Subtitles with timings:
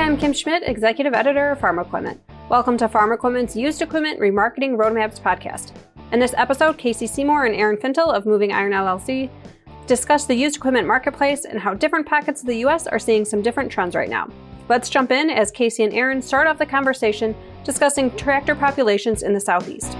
[0.00, 2.18] I'm Kim Schmidt, Executive Editor of Farm Equipment.
[2.48, 5.72] Welcome to Farm Equipment's Used Equipment Remarketing Roadmaps podcast.
[6.10, 9.28] In this episode, Casey Seymour and Aaron Fintel of Moving Iron LLC
[9.86, 12.86] discuss the used equipment marketplace and how different pockets of the U.S.
[12.86, 14.30] are seeing some different trends right now.
[14.70, 19.34] Let's jump in as Casey and Aaron start off the conversation discussing tractor populations in
[19.34, 19.98] the Southeast.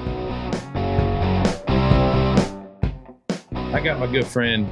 [3.52, 4.66] I got my good friend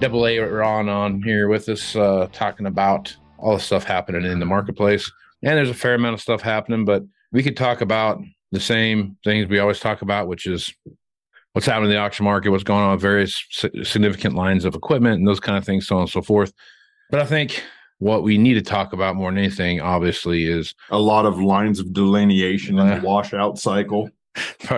[0.00, 4.38] Double A Ron on here with us, uh, talking about all the stuff happening in
[4.38, 5.10] the marketplace.
[5.42, 7.02] And there's a fair amount of stuff happening, but
[7.32, 8.20] we could talk about
[8.50, 10.72] the same things we always talk about, which is
[11.52, 13.44] what's happening in the auction market, what's going on with various
[13.82, 16.52] significant lines of equipment, and those kind of things, so on and so forth.
[17.10, 17.62] But I think
[17.98, 21.80] what we need to talk about more than anything, obviously, is a lot of lines
[21.80, 24.10] of delineation in the washout cycle.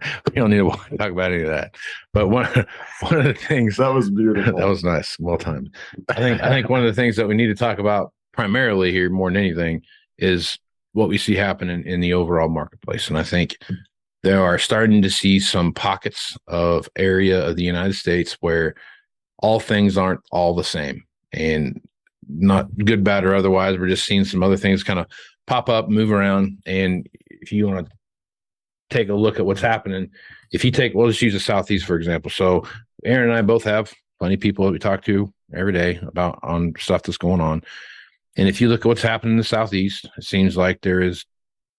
[0.28, 1.74] we don't need to talk about any of that.
[2.12, 2.46] But one
[3.00, 4.58] one of the things that was beautiful.
[4.58, 5.18] that was nice.
[5.18, 5.74] Well timed.
[6.08, 8.92] I think I think one of the things that we need to talk about primarily
[8.92, 9.82] here more than anything
[10.18, 10.58] is
[10.92, 13.08] what we see happening in the overall marketplace.
[13.08, 13.56] And I think
[14.22, 18.74] there are starting to see some pockets of area of the United States where
[19.38, 21.80] all things aren't all the same and
[22.28, 23.78] not good, bad, or otherwise.
[23.78, 25.06] We're just seeing some other things kind of
[25.46, 26.58] pop up, move around.
[26.66, 27.92] And if you want to
[28.90, 30.10] take a look at what's happening,
[30.52, 32.30] if you take, well, let's use the Southeast, for example.
[32.30, 32.66] So
[33.04, 36.38] Aaron and I both have plenty of people that we talk to every day about
[36.42, 37.62] on stuff that's going on.
[38.36, 41.24] And if you look at what's happening in the Southeast, it seems like there is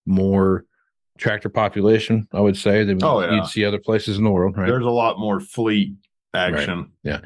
[0.06, 0.66] more
[1.18, 3.34] tractor population, I would say, than oh, yeah.
[3.34, 4.68] you'd see other places in the world, right?
[4.68, 5.94] There's a lot more fleet
[6.34, 6.80] action.
[6.80, 6.88] Right.
[7.04, 7.20] Yeah.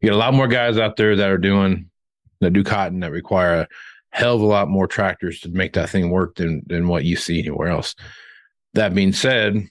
[0.00, 1.90] You get a lot more guys out there that are doing
[2.40, 3.68] that do cotton that require a
[4.10, 7.16] hell of a lot more tractors to make that thing work than than what you
[7.16, 7.94] see anywhere else.
[8.74, 9.68] That being said,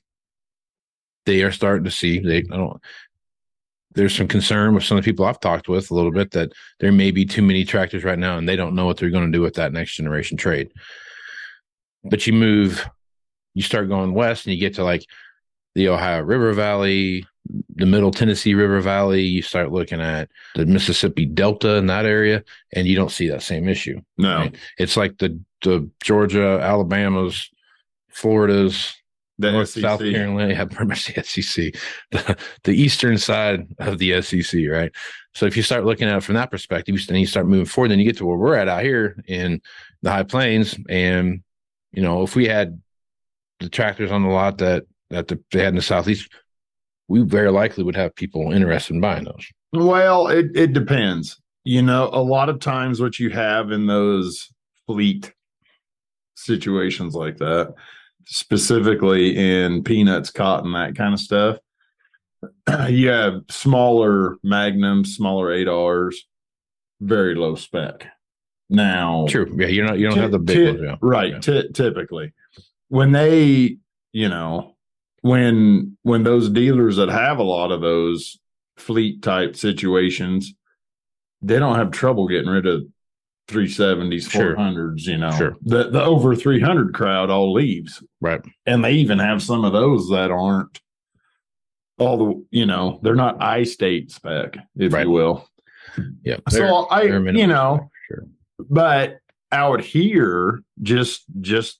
[1.25, 2.81] they are starting to see they I don't
[3.95, 6.52] there's some concern with some of the people I've talked with a little bit that
[6.80, 9.31] there may be too many tractors right now and they don't know what they're going
[9.31, 10.72] to do with that next generation trade.
[12.03, 12.88] But you move,
[13.56, 15.06] you start going west and you get to like
[15.75, 17.25] the Ohio River Valley,
[17.75, 22.44] the middle Tennessee River Valley, you start looking at the Mississippi Delta in that area,
[22.73, 24.00] and you don't see that same issue.
[24.18, 24.38] No.
[24.38, 24.56] Right?
[24.78, 27.50] It's like the the Georgia, Alabama's,
[28.09, 28.96] Florida's,
[29.38, 29.81] the North SEC.
[29.81, 31.74] South Carolina, yeah, pretty much the SEC,
[32.12, 34.92] the, the eastern side of the SEC, right?
[35.34, 37.90] So if you start looking at it from that perspective, then you start moving forward,
[37.90, 39.62] then you get to where we're at out here in
[40.02, 41.42] the high plains, and
[41.92, 42.81] you know, if we had
[43.59, 46.30] the tractors on the lot that that the, they had in the southeast,
[47.08, 49.47] we very likely would have people interested in buying those.
[49.74, 51.40] Well, it it depends.
[51.64, 54.52] You know, a lot of times what you have in those
[54.88, 55.34] fleet
[56.36, 57.76] situations like that
[58.25, 61.57] specifically in peanuts, cotton, that kind of stuff.
[62.88, 66.28] You have smaller magnums, smaller eight R's,
[67.02, 68.06] very low spec.
[68.69, 70.96] Now, true, yeah, you're not you don't t- have the big t- ones, yeah.
[71.02, 71.34] right?
[71.34, 71.40] Yeah.
[71.40, 72.34] T- typically,
[72.88, 73.78] when they,
[74.13, 74.75] you know,
[75.22, 78.40] when when those dealers that have a lot of those
[78.78, 80.53] fleet type situations,
[81.41, 82.84] they don't have trouble getting rid of
[83.49, 84.55] 370s, sure.
[84.55, 85.31] 400s, you know.
[85.31, 85.55] Sure.
[85.61, 88.03] The the over 300 crowd all leaves.
[88.21, 88.41] Right.
[88.65, 90.79] And they even have some of those that aren't
[91.97, 95.05] all the, you know, they're not I state spec, if right.
[95.05, 95.47] you will.
[96.23, 96.37] Yeah.
[96.49, 98.25] So I, you know, sure.
[98.69, 99.17] But
[99.51, 101.79] out here, just just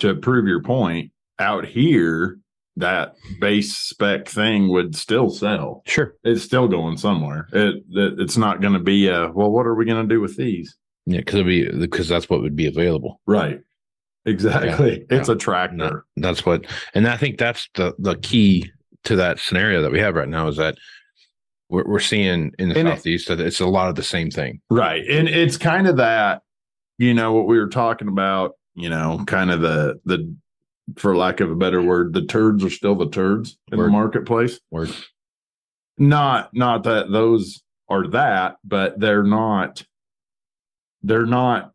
[0.00, 2.38] to prove your point, out here,
[2.76, 5.82] that base spec thing would still sell.
[5.86, 7.48] Sure, it's still going somewhere.
[7.52, 9.50] It, it it's not going to be a well.
[9.50, 10.76] What are we going to do with these?
[11.06, 13.20] Yeah, because be because that's what would be available.
[13.26, 13.60] Right.
[14.26, 15.06] Exactly.
[15.10, 15.34] Yeah, it's yeah.
[15.34, 16.04] a tractor.
[16.16, 18.70] that's what, and I think that's the the key
[19.04, 20.76] to that scenario that we have right now is that
[21.70, 24.30] we're, we're seeing in the and southeast it, that it's a lot of the same
[24.30, 24.60] thing.
[24.68, 26.42] Right, and it's kind of that,
[26.98, 28.52] you know, what we were talking about.
[28.74, 30.34] You know, kind of the the
[30.96, 33.86] for lack of a better word, the turds are still the turds in word.
[33.86, 34.60] the marketplace.
[34.70, 34.90] Word.
[35.98, 39.82] Not not that those are that, but they're not
[41.02, 41.72] they're not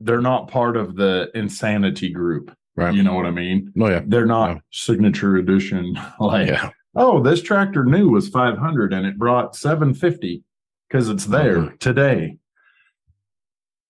[0.00, 2.54] they're not part of the insanity group.
[2.74, 2.94] Right.
[2.94, 3.72] You know what I mean?
[3.78, 4.02] Oh yeah.
[4.04, 4.58] They're not yeah.
[4.70, 6.70] signature edition like yeah.
[6.94, 10.42] oh, this tractor new was 500 and it brought 750
[10.88, 11.76] because it's there mm-hmm.
[11.76, 12.38] today.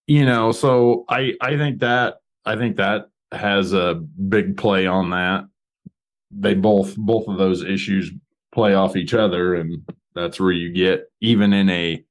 [0.06, 5.11] You know, so I I think that I think that has a big play on
[5.11, 5.44] that.
[6.31, 8.11] They both both of those issues
[8.52, 9.82] play off each other and
[10.14, 12.05] that's where you get even in a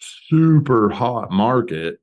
[0.00, 1.98] super hot market,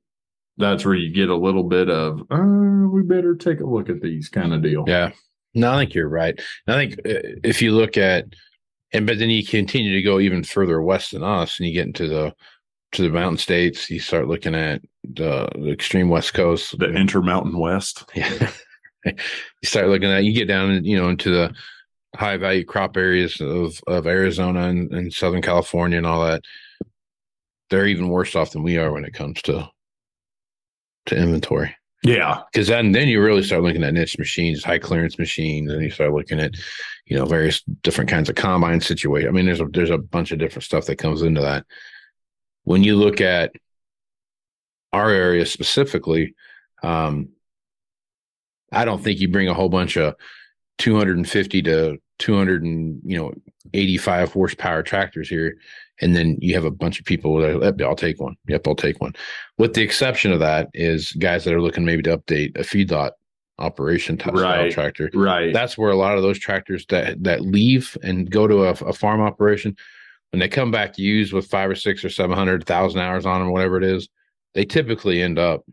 [0.56, 4.00] that's where you get a little bit of, uh, we better take a look at
[4.00, 4.84] these kind of deal.
[4.86, 5.12] Yeah.
[5.54, 6.38] No, I think you're right.
[6.66, 8.26] I think uh, if you look at,
[8.92, 11.86] and but then you continue to go even further west than us, and you get
[11.86, 12.34] into the
[12.92, 17.58] to the mountain states, you start looking at the, the extreme west coast, the intermountain
[17.58, 18.04] west.
[18.14, 18.50] Yeah.
[19.04, 19.14] you
[19.62, 21.54] start looking at you get down, you know, into the
[22.16, 26.42] high value crop areas of of Arizona and, and Southern California and all that.
[27.70, 29.68] They're even worse off than we are when it comes to
[31.06, 31.74] to inventory.
[32.04, 35.82] Yeah, because then then you really start looking at niche machines, high clearance machines, and
[35.82, 36.54] you start looking at
[37.06, 39.28] you know various different kinds of combine situation.
[39.28, 41.66] I mean, there's a there's a bunch of different stuff that comes into that.
[42.62, 43.52] When you look at
[44.92, 46.34] our area specifically,
[46.82, 47.30] um,
[48.70, 50.14] I don't think you bring a whole bunch of
[50.78, 53.32] 250 to 200 and you know
[53.74, 55.56] 85 horsepower tractors here
[56.00, 58.36] and then you have a bunch of people that yep, I'll take one.
[58.48, 59.14] Yep, I'll take one.
[59.56, 63.12] With the exception of that is guys that are looking maybe to update a feedlot
[63.58, 65.10] operation type right, tractor.
[65.12, 65.52] Right.
[65.52, 68.92] That's where a lot of those tractors that that leave and go to a, a
[68.92, 69.76] farm operation,
[70.30, 73.40] when they come back used with five or six or seven hundred thousand hours on
[73.40, 74.08] them, whatever it is,
[74.54, 75.64] they typically end up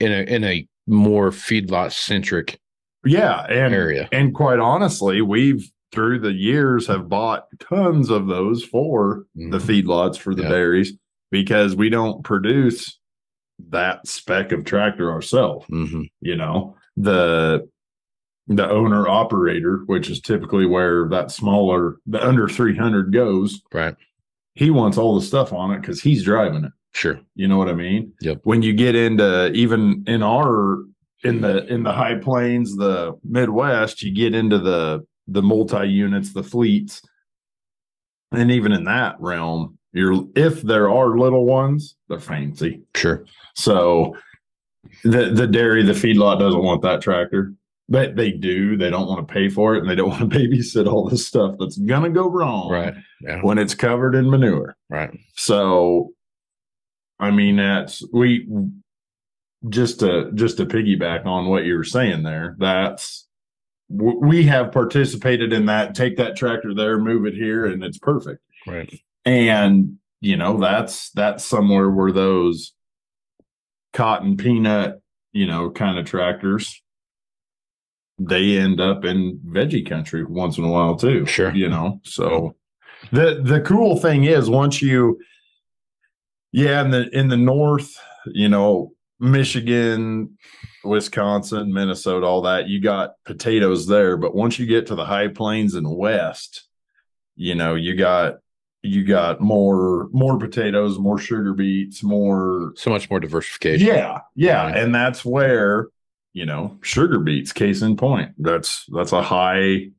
[0.00, 2.58] in a in a more feedlot centric
[3.06, 8.64] yeah and area and quite honestly we've through the years have bought tons of those
[8.64, 9.50] for mm-hmm.
[9.50, 10.48] the feedlots for the yeah.
[10.48, 10.92] dairies
[11.30, 12.98] because we don't produce
[13.70, 16.02] that spec of tractor ourselves mm-hmm.
[16.20, 17.66] you know the
[18.48, 23.96] the owner operator which is typically where that smaller the under 300 goes right
[24.54, 27.20] he wants all the stuff on it because he's driving it Sure.
[27.34, 28.14] You know what I mean?
[28.22, 28.40] Yep.
[28.44, 30.78] When you get into even in our
[31.24, 36.32] in the in the high plains, the Midwest, you get into the the multi units,
[36.32, 37.02] the fleets,
[38.32, 42.82] and even in that realm, you're if there are little ones, they're fancy.
[42.94, 43.24] Sure.
[43.54, 44.16] So
[45.04, 47.54] the the dairy, the feedlot doesn't want that tractor.
[47.88, 48.76] But they do.
[48.76, 51.24] They don't want to pay for it, and they don't want to babysit all this
[51.24, 52.68] stuff that's gonna go wrong.
[52.68, 52.94] Right.
[53.20, 53.40] Yeah.
[53.42, 54.76] When it's covered in manure.
[54.90, 55.16] Right.
[55.36, 56.10] So
[57.18, 58.46] I mean, that's we
[59.68, 62.56] just to just to piggyback on what you were saying there.
[62.58, 63.26] That's
[63.88, 65.94] we have participated in that.
[65.94, 68.42] Take that tractor there, move it here, and it's perfect.
[68.66, 68.92] Right.
[69.24, 72.72] And you know that's that's somewhere where those
[73.92, 75.00] cotton peanut,
[75.32, 76.82] you know, kind of tractors
[78.18, 81.26] they end up in veggie country once in a while too.
[81.26, 81.54] Sure.
[81.54, 82.56] You know, so
[83.12, 85.18] the the cool thing is once you
[86.52, 90.36] yeah, in the in the north, you know, Michigan,
[90.84, 94.16] Wisconsin, Minnesota, all that, you got potatoes there.
[94.16, 96.64] But once you get to the high plains and west,
[97.34, 98.36] you know, you got
[98.82, 103.86] you got more more potatoes, more sugar beets, more so much more diversification.
[103.86, 104.68] Yeah, yeah.
[104.68, 105.88] And that's where,
[106.32, 108.32] you know, sugar beets, case in point.
[108.38, 109.90] That's that's a high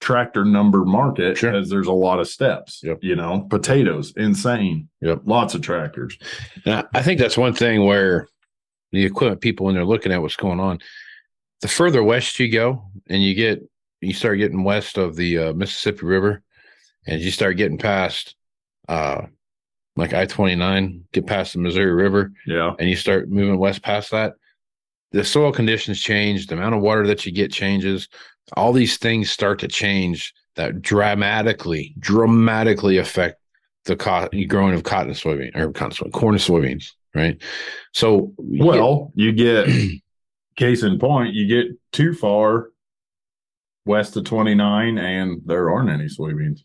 [0.00, 1.52] tractor number market sure.
[1.52, 2.80] because there's a lot of steps.
[2.82, 2.98] Yep.
[3.02, 4.88] You know, potatoes, insane.
[5.00, 5.22] Yep.
[5.24, 6.18] Lots of tractors.
[6.66, 8.28] Now, I think that's one thing where
[8.92, 10.78] the equipment people, when they're looking at what's going on,
[11.60, 13.62] the further west you go and you get,
[14.00, 16.42] you start getting west of the uh, Mississippi River
[17.06, 18.34] and you start getting past,
[18.88, 19.22] uh,
[19.96, 22.32] like I 29, get past the Missouri River.
[22.46, 22.74] Yeah.
[22.78, 24.34] And you start moving west past that.
[25.12, 28.08] The soil conditions change, the amount of water that you get changes
[28.56, 33.40] all these things start to change that dramatically, dramatically affect
[33.84, 37.40] the co- growing of cotton and soybean or cotton, soy, corn and soybeans, right?
[37.92, 40.00] So, well, you get, you get
[40.56, 42.70] case in point, you get too far
[43.84, 46.60] west of 29 and there aren't any soybeans.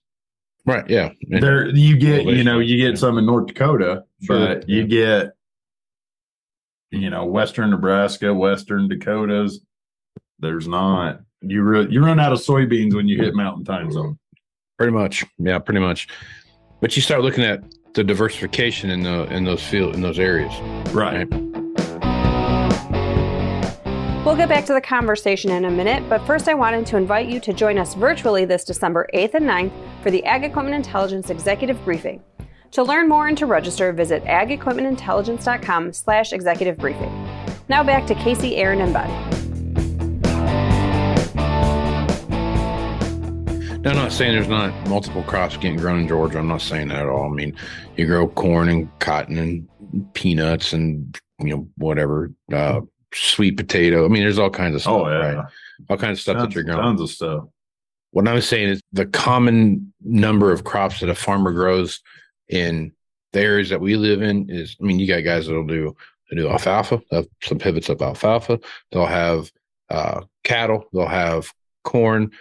[0.66, 0.88] Right.
[0.90, 1.12] Yeah.
[1.30, 3.00] There you get, you know, you get yeah.
[3.00, 5.32] some in North Dakota, sure, but you get,
[6.92, 9.62] you know, Western Nebraska, Western Dakotas.
[10.40, 14.18] There's not you re- you run out of soybeans when you hit mountain time zone.
[14.78, 16.08] Pretty much, yeah, pretty much.
[16.82, 17.64] But you start looking at
[17.98, 20.54] the diversification in the in those field in those areas,
[20.94, 21.28] right?
[21.30, 21.48] right?
[24.24, 27.28] We'll get back to the conversation in a minute, but first I wanted to invite
[27.28, 29.72] you to join us virtually this December 8th and 9th
[30.04, 32.22] for the Ag Equipment Intelligence Executive Briefing.
[32.72, 37.12] To learn more and to register, visit agequipmentintelligence.com slash executive briefing.
[37.68, 39.27] Now back to Casey, Aaron, and Bud.
[43.88, 46.40] I'm not saying there's not multiple crops getting grown in Georgia.
[46.40, 47.32] I'm not saying that at all.
[47.32, 47.56] I mean,
[47.96, 52.82] you grow corn and cotton and peanuts and you know whatever, uh,
[53.14, 54.04] sweet potato.
[54.04, 54.94] I mean, there's all kinds of stuff.
[54.94, 55.46] Oh yeah, right?
[55.90, 56.82] all kinds of stuff tons, that you're growing.
[56.82, 57.46] Tons of stuff.
[58.12, 62.02] What I'm saying is the common number of crops that a farmer grows
[62.50, 62.92] in
[63.32, 64.76] the areas that we live in is.
[64.82, 65.96] I mean, you got guys that'll do
[66.30, 67.02] they do alfalfa.
[67.12, 68.60] Have some pivots of alfalfa.
[68.92, 69.50] They'll have
[69.90, 70.84] uh, cattle.
[70.92, 71.54] They'll have
[71.84, 72.32] corn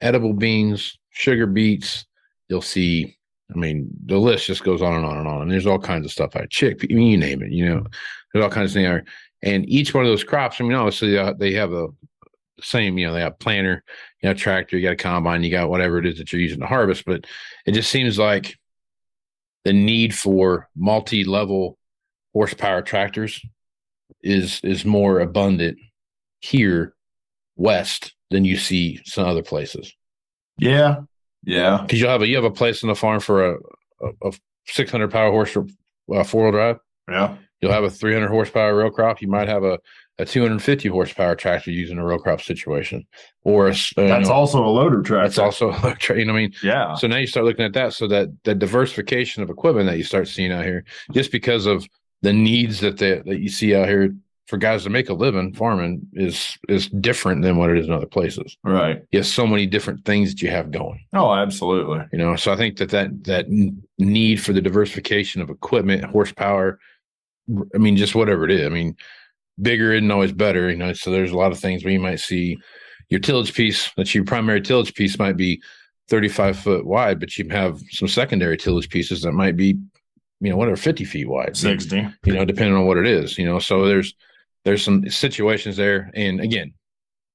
[0.00, 2.06] edible beans, sugar beets.
[2.48, 3.18] You'll see
[3.54, 5.42] I mean, the list just goes on and on and on.
[5.42, 6.36] And there's all kinds of stuff.
[6.36, 7.50] I chick, I mean, you name it.
[7.50, 7.86] You know,
[8.32, 9.08] there's all kinds of things.
[9.42, 11.88] And each one of those crops, I mean, obviously uh, they have a
[12.60, 12.98] same.
[12.98, 13.84] You know, they have planter,
[14.20, 16.60] you got tractor, you got a combine, you got whatever it is that you're using
[16.60, 17.04] to harvest.
[17.06, 17.26] But
[17.64, 18.56] it just seems like
[19.64, 21.78] the need for multi-level
[22.32, 23.40] horsepower tractors
[24.22, 25.78] is is more abundant
[26.40, 26.94] here
[27.56, 29.92] west than you see some other places.
[30.58, 31.02] Yeah,
[31.44, 31.80] yeah.
[31.82, 33.58] Because you'll have a you have a place in the farm for a
[34.00, 34.32] a, a
[34.66, 36.78] 600 power horse uh, four wheel drive.
[37.08, 37.36] Yeah.
[37.60, 39.20] You'll have a 300 horsepower row crop.
[39.20, 39.78] You might have a
[40.20, 43.06] a 250 horsepower tractor using a row crop situation,
[43.44, 45.28] or a, that's know, also a loader tractor.
[45.28, 46.18] That's also a loader tractor.
[46.18, 46.54] You know what I mean?
[46.62, 46.94] Yeah.
[46.94, 47.92] So now you start looking at that.
[47.92, 51.86] So that the diversification of equipment that you start seeing out here, just because of
[52.22, 54.14] the needs that they, that you see out here
[54.48, 57.92] for guys to make a living farming is is different than what it is in
[57.92, 58.56] other places.
[58.64, 59.02] Right.
[59.12, 61.04] You have so many different things that you have going.
[61.12, 62.00] Oh, absolutely.
[62.12, 63.46] You know, so I think that that that
[63.98, 66.78] need for the diversification of equipment, horsepower,
[67.74, 68.66] I mean, just whatever it is.
[68.66, 68.96] I mean,
[69.60, 70.70] bigger isn't always better.
[70.70, 72.56] You know, so there's a lot of things where you might see
[73.10, 73.92] your tillage piece.
[73.98, 75.60] That's your primary tillage piece might be
[76.08, 79.76] 35 foot wide, but you have some secondary tillage pieces that might be,
[80.40, 83.44] you know, whatever, 50 feet wide, 60, you know, depending on what it is, you
[83.44, 83.58] know.
[83.58, 84.14] So there's
[84.68, 86.10] there's some situations there.
[86.14, 86.74] And again,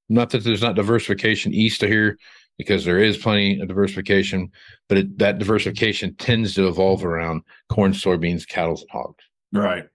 [0.08, 2.20] not that there's not diversification east of here,
[2.60, 4.52] because there is plenty of diversification,
[4.88, 9.24] but it, that diversification tends to evolve around corn, soybeans, cattle, and hogs.
[9.52, 9.86] Right.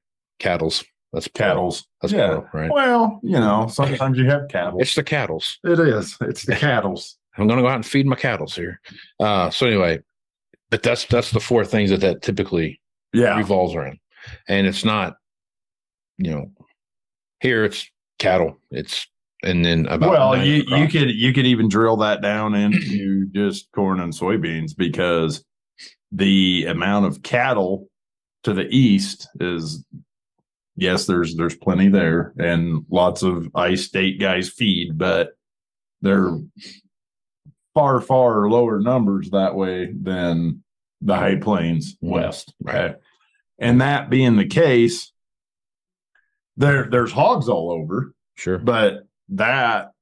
[0.41, 0.85] Cattle's.
[1.13, 1.87] That's cattle's.
[2.03, 2.27] That's yeah.
[2.27, 2.71] plural, right?
[2.73, 4.81] Well, you know, sometimes you have cattle.
[4.81, 5.61] It's the cattle's.
[5.63, 6.17] It is.
[6.21, 7.19] It's the cattle's.
[7.37, 8.81] I'm going to go out and feed my cattle's here.
[9.21, 10.01] Uh, so anyway,
[10.71, 12.81] but that's that's the four things that that typically
[13.13, 14.01] yeah revolves around,
[14.49, 15.17] and it's not,
[16.19, 16.51] you know,
[17.41, 18.57] here it's cattle.
[18.71, 19.07] It's
[19.43, 23.71] and then about well, you you could you could even drill that down into just
[23.73, 25.45] corn and soybeans because
[26.11, 27.89] the amount of cattle
[28.45, 29.85] to the east is
[30.77, 35.31] yes, there's there's plenty there and lots of I-State guys feed, but
[36.01, 36.39] they're
[37.75, 40.65] far far lower numbers that way than
[41.01, 42.11] the high plains mm-hmm.
[42.11, 42.55] west.
[42.63, 42.97] Right.
[43.59, 45.13] And that being the case,
[46.59, 48.13] there there's hogs all over.
[48.35, 48.59] Sure.
[48.59, 49.93] But that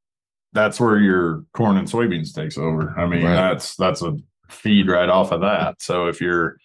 [0.53, 2.95] that's where your corn and soybeans takes over.
[2.99, 3.35] I mean, right.
[3.35, 4.17] that's that's a
[4.49, 5.81] feed right off of that.
[5.81, 6.57] So if you're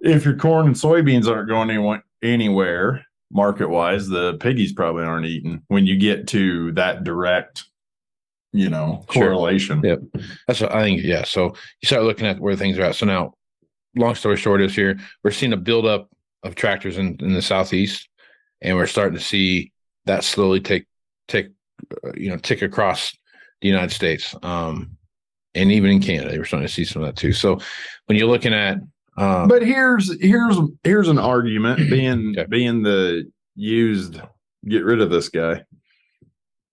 [0.00, 5.26] if your corn and soybeans aren't going anywhere, anywhere market wise, the piggies probably aren't
[5.26, 7.64] eating when you get to that direct,
[8.52, 9.82] you know, correlation.
[9.82, 9.90] Sure.
[9.90, 10.24] Yep.
[10.46, 11.02] That's what I think.
[11.02, 11.24] Yeah.
[11.24, 12.94] So you start looking at where things are at.
[12.94, 13.34] So now,
[13.96, 16.08] long story short is here, we're seeing a buildup
[16.42, 18.08] of tractors in, in the Southeast
[18.60, 19.72] and we're starting to see
[20.06, 20.86] that slowly take
[21.28, 21.48] take
[22.04, 23.16] uh, you know tick across
[23.60, 24.96] the United States, um,
[25.54, 27.32] and even in Canada, we're starting to see some of that too.
[27.32, 27.58] So
[28.06, 28.78] when you're looking at,
[29.16, 32.46] uh, but here's here's here's an argument being okay.
[32.48, 34.20] being the used
[34.68, 35.64] get rid of this guy.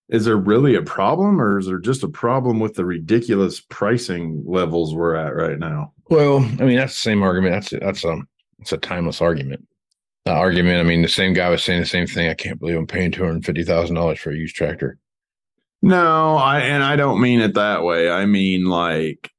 [0.09, 4.43] Is there really a problem, or is there just a problem with the ridiculous pricing
[4.45, 5.93] levels we're at right now?
[6.09, 7.53] Well, I mean that's the same argument.
[7.53, 8.27] That's that's um
[8.59, 9.65] it's a timeless argument
[10.25, 10.80] the argument.
[10.80, 12.30] I mean, the same guy was saying the same thing.
[12.30, 14.98] I can't believe I'm paying two hundred fifty thousand dollars for a used tractor.
[15.82, 18.10] No, I and I don't mean it that way.
[18.10, 19.30] I mean like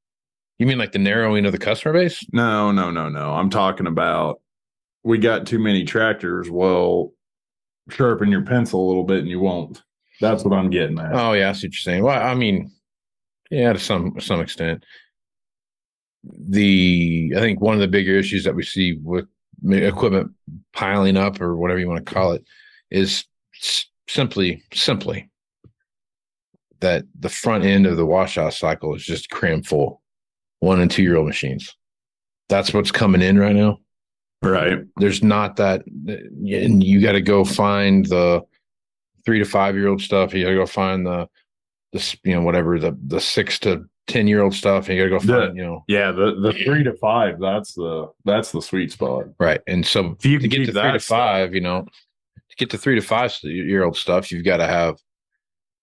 [0.59, 2.23] you mean like the narrowing of the customer base?
[2.31, 3.31] No, no, no, no.
[3.31, 4.41] I'm talking about
[5.03, 6.49] we got too many tractors.
[6.49, 7.13] Well,
[7.89, 9.81] sharpen your pencil a little bit and you won't.
[10.21, 11.13] That's what I'm getting at.
[11.13, 12.03] Oh yeah, I see what you're saying.
[12.03, 12.71] Well, I mean,
[13.49, 14.85] yeah, to some some extent.
[16.23, 19.27] The I think one of the bigger issues that we see with
[19.71, 20.31] equipment
[20.73, 22.43] piling up or whatever you want to call it
[22.91, 23.25] is
[24.07, 25.29] simply simply
[26.81, 30.01] that the front end of the washout cycle is just crammed full
[30.59, 31.75] one and two year old machines.
[32.49, 33.79] That's what's coming in right now.
[34.41, 34.79] Right.
[34.97, 38.41] There's not that and you got to go find the
[39.25, 40.33] three to five year old stuff.
[40.33, 41.27] You got to go find the
[41.93, 45.09] this you know whatever the the six to 10 year old stuff and you gotta
[45.09, 45.83] go find, the, you know.
[45.87, 49.25] Yeah, the, the three to five, that's the that's the sweet spot.
[49.39, 49.61] Right.
[49.67, 51.85] And so if you to get to three to five, you know,
[52.49, 54.97] to get to three to five year old stuff, you've got to have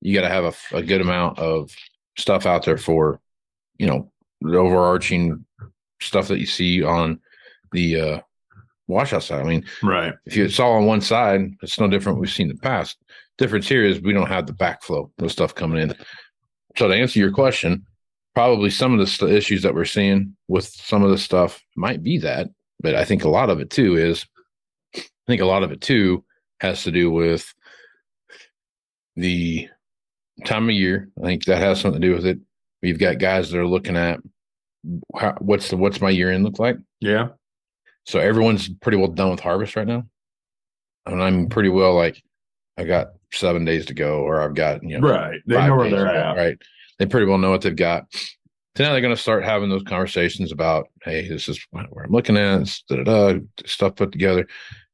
[0.01, 1.71] you got to have a, a good amount of
[2.17, 3.21] stuff out there for,
[3.79, 4.11] you know,
[4.41, 5.45] the overarching
[6.01, 7.21] stuff that you see on
[7.73, 8.21] the uh
[8.89, 9.41] washout side.
[9.41, 10.15] I mean, right.
[10.27, 12.99] If you, saw on one side, it's no different we've seen in the past.
[13.39, 15.95] Difference here is we don't have the backflow, no stuff coming in.
[16.77, 17.87] So to answer your question,
[18.35, 22.03] probably some of the st- issues that we're seeing with some of the stuff might
[22.03, 22.49] be that,
[22.81, 24.27] but I think a lot of it too is,
[24.97, 26.25] I think a lot of it too
[26.61, 27.53] has to do with
[29.17, 29.69] the
[30.45, 31.11] time of year.
[31.23, 32.39] I think that has something to do with it.
[32.83, 34.21] We've got guys that are looking at
[35.17, 36.77] how, what's the what's my year end look like?
[37.01, 37.29] Yeah.
[38.05, 40.05] So everyone's pretty well done with harvest right now.
[41.07, 42.23] And I'm pretty well like
[42.77, 45.41] I got seven days to go, or I've got you know right.
[45.47, 46.37] They know where they're at.
[46.37, 46.59] Right.
[47.03, 48.07] They pretty well know what they've got.
[48.77, 52.13] So now they're going to start having those conversations about, hey, this is where I'm
[52.13, 54.47] looking at, da, da, da, stuff put together.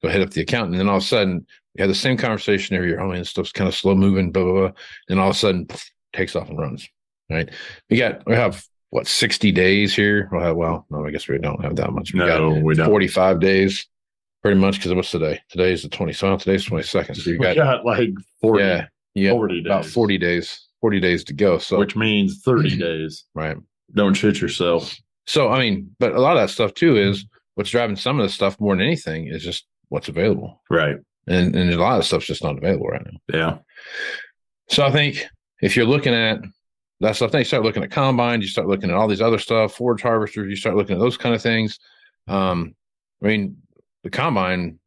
[0.02, 2.16] Go hit up the accountant, and then all of a sudden we have the same
[2.16, 3.00] conversation every year.
[3.00, 4.70] Oh man, stuff's kind of slow moving, blah blah blah.
[5.10, 6.88] And all of a sudden, poof, takes off and runs.
[7.28, 7.50] Right.
[7.90, 10.30] We got we have what 60 days here.
[10.32, 12.14] Well, well, no, I guess we don't have that much.
[12.14, 12.86] We no, got we don't.
[12.86, 13.86] 45 days,
[14.40, 14.76] pretty much.
[14.76, 15.40] Because what's today?
[15.50, 16.14] Today is the 20.
[16.14, 17.16] So today's 22nd.
[17.16, 18.10] So you got, got like
[18.40, 18.64] 40.
[18.64, 20.67] Yeah, yeah, 40 about 40 days.
[20.80, 21.58] 40 days to go.
[21.58, 23.24] So which means 30 days.
[23.34, 23.56] right.
[23.94, 24.94] Don't shit yourself.
[25.26, 28.26] So I mean, but a lot of that stuff too is what's driving some of
[28.26, 30.62] the stuff more than anything is just what's available.
[30.70, 30.96] Right.
[31.26, 33.18] And and a lot of stuff's just not available right now.
[33.32, 33.58] Yeah.
[34.68, 35.26] So I think
[35.60, 36.40] if you're looking at
[37.00, 39.38] that stuff, then you start looking at combines, you start looking at all these other
[39.38, 41.78] stuff, forage harvesters, you start looking at those kind of things.
[42.26, 42.74] Um,
[43.22, 43.56] I mean,
[44.02, 44.78] the combine,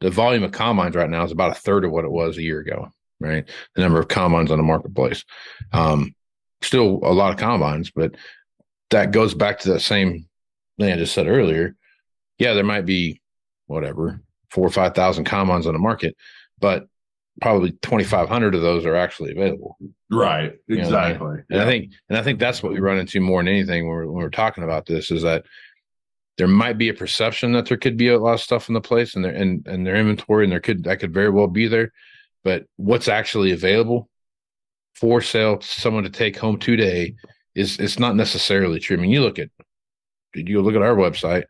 [0.00, 2.42] the volume of combines right now is about a third of what it was a
[2.42, 2.88] year ago,
[3.20, 3.48] right?
[3.74, 5.24] The number of combines on the marketplace.
[5.72, 6.14] Um,
[6.62, 8.16] still a lot of combines, but
[8.90, 10.26] that goes back to that same
[10.78, 11.76] thing I just said earlier.
[12.38, 13.20] Yeah, there might be
[13.66, 16.16] whatever four or five thousand combines on the market,
[16.58, 16.86] but
[17.40, 19.76] probably twenty five hundred of those are actually available.
[20.10, 20.52] Right.
[20.66, 21.10] You know what I mean?
[21.12, 21.42] Exactly.
[21.50, 23.94] And I think, and I think that's what we run into more than anything when
[23.94, 25.44] we're, when we're talking about this is that
[26.36, 28.80] there might be a perception that there could be a lot of stuff in the
[28.80, 31.68] place and their and and their inventory, and there could that could very well be
[31.68, 31.92] there,
[32.44, 34.08] but what's actually available
[34.94, 37.14] for sale, someone to take home today
[37.54, 38.96] is it's not necessarily true.
[38.96, 39.48] I mean, you look at
[40.34, 41.42] you look at our website.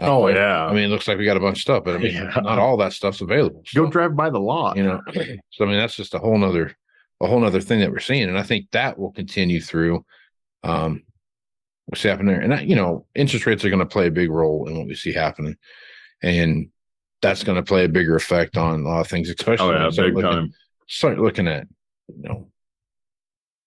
[0.00, 0.64] uh, Oh, yeah.
[0.66, 2.32] I mean, it looks like we got a bunch of stuff, but I mean, Yeah.
[2.42, 3.62] not all that stuff's available.
[3.74, 4.76] Go So- drive by the lot.
[4.76, 5.00] you know
[5.50, 6.74] so i mean that's just a whole nother
[7.20, 10.04] a whole nother thing that we're seeing and i think that will continue through
[10.64, 11.02] um
[11.86, 14.30] what's happening there and that, you know interest rates are going to play a big
[14.30, 15.56] role in what we see happening
[16.22, 16.68] and
[17.22, 19.90] that's going to play a bigger effect on a lot of things especially Oh, yeah.
[19.90, 20.52] start looking, time.
[20.88, 21.66] start looking at
[22.08, 22.48] you know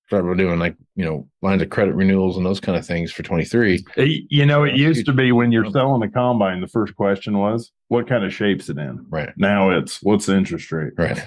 [0.08, 3.24] start doing like you know lines of credit renewals and those kind of things for
[3.24, 6.96] 23 you know, it uh, used to be when you're selling a combine, the first
[6.96, 9.04] question was, what kind of shape's it in?
[9.10, 10.94] right Now it's, what's the interest rate?
[10.98, 11.20] Right.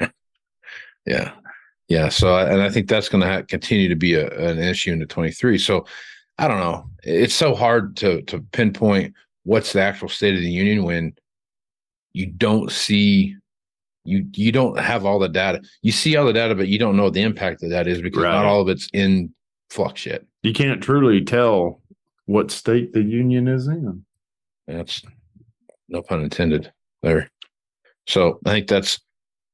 [1.06, 1.32] yeah.
[1.88, 2.08] Yeah.
[2.08, 5.06] So, and I think that's going to ha- continue to be a, an issue into
[5.06, 5.58] 23.
[5.58, 5.86] So,
[6.38, 6.90] I don't know.
[7.04, 11.12] It's so hard to to pinpoint what's the actual state of the union when
[12.14, 13.36] you don't see
[14.04, 15.60] you you don't have all the data.
[15.82, 18.00] You see all the data, but you don't know what the impact of that is
[18.00, 18.32] because Right.
[18.32, 19.32] not all of it's in
[19.70, 20.22] flux yet.
[20.42, 21.80] You can't truly tell
[22.26, 24.04] what state the union is in.
[24.66, 25.02] That's
[25.88, 26.72] no pun intended
[27.02, 27.30] there.
[28.06, 29.00] So I think that's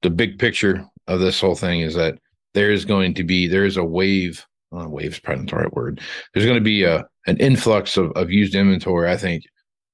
[0.02, 2.18] the big picture of this whole thing is that
[2.54, 4.44] there is going to be there is a wave.
[4.72, 6.00] Uh, wave's probably not the right word.
[6.32, 9.08] There's going to be a an influx of, of used inventory.
[9.10, 9.44] I think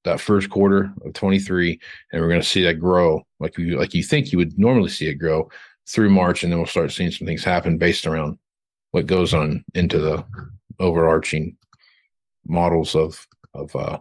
[0.06, 1.78] that first quarter of 23,
[2.12, 4.88] and we're going to see that grow like you like you think you would normally
[4.88, 5.48] see it grow
[5.88, 8.38] through March, and then we'll start seeing some things happen based around
[8.92, 10.24] what goes on into the
[10.78, 11.56] overarching
[12.46, 13.98] models of of uh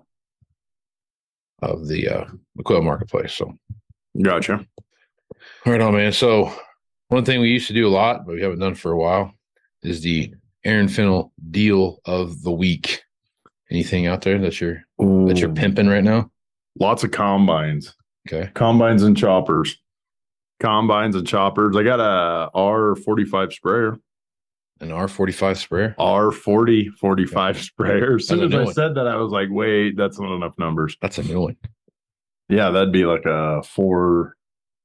[1.62, 2.26] of the uh
[2.64, 3.34] quail marketplace.
[3.34, 3.54] So
[4.22, 4.66] Gotcha.
[5.66, 6.14] right on, man.
[6.14, 6.54] So
[7.10, 9.34] one thing we used to do a lot, but we haven't done for a while,
[9.84, 13.04] is the Aaron Fintel deal of the week.
[13.72, 16.30] Anything out there that you're that you're pimping right now?
[16.80, 17.96] Lots of combines,
[18.28, 18.52] Okay.
[18.54, 19.76] combines and choppers,
[20.60, 21.76] combines and choppers.
[21.76, 23.98] I got a R45 sprayer,
[24.82, 25.96] An R45 sprayer.
[25.98, 28.16] R40 45 sprayer.
[28.18, 28.74] As soon as I one.
[28.74, 30.98] said that, I was like, wait, that's not enough numbers.
[31.02, 31.58] That's a new one.
[32.50, 34.36] Yeah, that'd be like a four.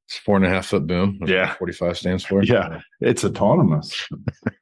[0.09, 1.21] It's four and a half foot boom.
[1.27, 1.55] Yeah.
[1.55, 2.43] 45 stands for.
[2.43, 2.81] Yeah.
[3.01, 4.09] It's autonomous.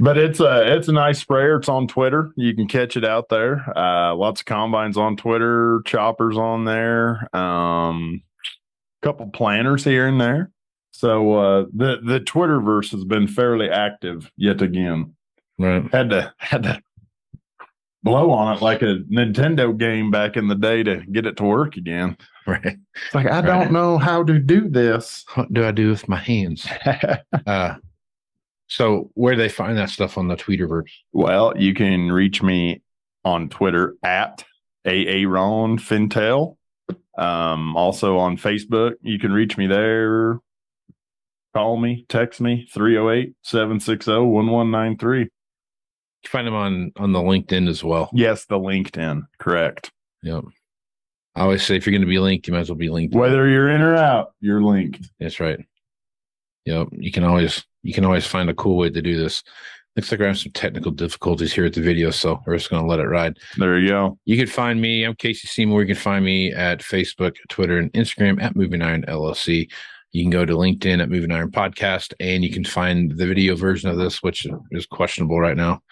[0.00, 1.56] but it's a it's a nice sprayer.
[1.56, 2.32] It's on Twitter.
[2.36, 3.64] You can catch it out there.
[3.76, 7.28] Uh lots of combines on Twitter, choppers on there.
[7.36, 8.22] Um
[9.02, 10.50] couple planners here and there.
[10.92, 15.14] So uh the the Twitterverse has been fairly active yet again.
[15.58, 15.84] Right.
[15.92, 16.80] Had to had to
[18.04, 21.44] blow on it like a Nintendo game back in the day to get it to
[21.44, 22.16] work again.
[22.46, 22.76] Right.
[23.06, 23.44] It's like I Right.
[23.46, 25.24] don't know how to do this.
[25.34, 26.66] What do I do with my hands?
[27.46, 27.74] Uh
[28.72, 30.90] so where do they find that stuff on the Tweeterverse?
[31.12, 32.80] Well, you can reach me
[33.22, 34.44] on Twitter at
[34.86, 36.56] Aaron Fintel.
[37.18, 40.38] Um, also on Facebook, you can reach me there.
[41.54, 45.20] Call me, text me 308 760 1193.
[45.20, 45.28] You
[46.26, 48.08] find them on on the LinkedIn as well.
[48.14, 49.92] Yes, the LinkedIn, correct.
[50.22, 50.44] Yep.
[51.34, 53.14] I always say if you're going to be linked, you might as well be linked.
[53.14, 55.10] Whether you're in or out, you're linked.
[55.20, 55.58] That's right.
[56.64, 56.88] Yep.
[56.92, 59.42] You can always you can always find a cool way to do this.
[59.96, 62.82] Looks like we're having some technical difficulties here at the video, so we're just going
[62.82, 63.36] to let it ride.
[63.58, 64.18] There you go.
[64.24, 65.04] You can find me.
[65.04, 65.82] I'm Casey Seymour.
[65.82, 69.70] You can find me at Facebook, Twitter, and Instagram at Moving Iron LLC.
[70.12, 73.54] You can go to LinkedIn at Moving Iron Podcast, and you can find the video
[73.54, 75.82] version of this, which is questionable right now,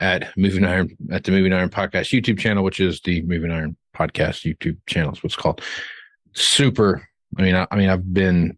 [0.00, 3.76] at Moving Iron at the Moving Iron Podcast YouTube channel, which is the Moving Iron
[3.96, 5.12] Podcast YouTube channel.
[5.12, 5.62] Is what's called.
[6.32, 7.08] Super.
[7.36, 8.56] I mean, I, I mean, I've been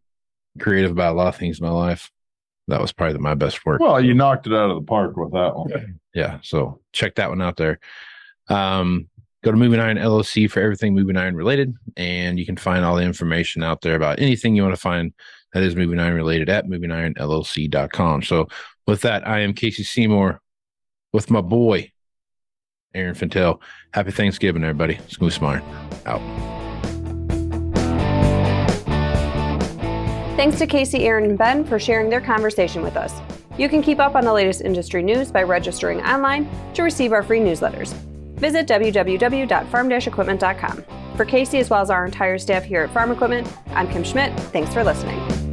[0.59, 2.11] creative about a lot of things in my life
[2.71, 3.81] that was probably my best work.
[3.81, 6.01] Well, you knocked it out of the park with that one.
[6.15, 6.39] Yeah.
[6.43, 7.79] So check that one out there.
[8.49, 9.09] Um,
[9.45, 12.97] go to Moving Iron LLC for everything Moving Iron related, and you can find all
[12.97, 15.13] the information out there about anything you want to find
[15.53, 18.23] that is Moving Iron related at movingironllc.com.
[18.23, 18.49] So
[18.87, 20.41] with that, I am Casey Seymour
[21.13, 21.91] with my boy
[22.95, 23.61] Aaron Fintel.
[23.93, 24.99] Happy Thanksgiving, everybody.
[25.09, 25.63] Smooth Smart
[26.07, 26.60] out.
[30.41, 33.21] Thanks to Casey, Aaron, and Ben for sharing their conversation with us.
[33.59, 37.23] You can keep up on the latest industry news by registering online to receive our
[37.23, 37.93] free newsletters.
[38.39, 40.85] Visit www.farm-equipment.com.
[41.15, 44.35] For Casey, as well as our entire staff here at Farm Equipment, I'm Kim Schmidt.
[44.45, 45.50] Thanks for listening.